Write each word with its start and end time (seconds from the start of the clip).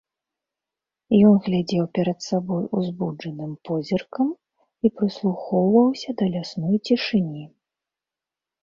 Ён 1.31 1.35
глядзеў 1.47 1.85
перад 1.97 2.19
сабой 2.29 2.63
узбуджаным 2.79 3.51
позіркам 3.69 4.27
і 4.85 4.93
прыслухоўваўся 5.03 6.09
да 6.23 6.33
лясной 6.35 6.75
цішыні. 6.85 7.45